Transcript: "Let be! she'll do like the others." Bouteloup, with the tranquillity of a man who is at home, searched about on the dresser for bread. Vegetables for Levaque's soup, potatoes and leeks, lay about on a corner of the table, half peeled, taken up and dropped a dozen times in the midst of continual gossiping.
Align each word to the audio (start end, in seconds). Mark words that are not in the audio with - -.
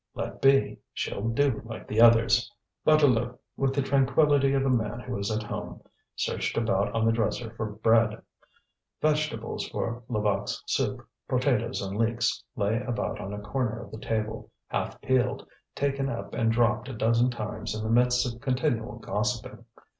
"Let 0.15 0.41
be! 0.41 0.79
she'll 0.93 1.29
do 1.29 1.61
like 1.63 1.87
the 1.87 2.01
others." 2.01 2.51
Bouteloup, 2.87 3.37
with 3.55 3.75
the 3.75 3.83
tranquillity 3.83 4.51
of 4.53 4.65
a 4.65 4.69
man 4.71 4.99
who 5.01 5.15
is 5.19 5.29
at 5.29 5.43
home, 5.43 5.79
searched 6.15 6.57
about 6.57 6.91
on 6.95 7.05
the 7.05 7.11
dresser 7.11 7.51
for 7.55 7.67
bread. 7.67 8.19
Vegetables 8.99 9.69
for 9.69 10.01
Levaque's 10.09 10.63
soup, 10.65 11.07
potatoes 11.29 11.83
and 11.83 11.99
leeks, 11.99 12.43
lay 12.55 12.81
about 12.81 13.19
on 13.19 13.31
a 13.31 13.41
corner 13.41 13.79
of 13.83 13.91
the 13.91 13.99
table, 13.99 14.49
half 14.69 14.99
peeled, 15.01 15.45
taken 15.75 16.09
up 16.09 16.33
and 16.33 16.51
dropped 16.51 16.89
a 16.89 16.93
dozen 16.93 17.29
times 17.29 17.75
in 17.75 17.83
the 17.83 17.91
midst 17.91 18.25
of 18.25 18.41
continual 18.41 18.97
gossiping. 18.97 19.65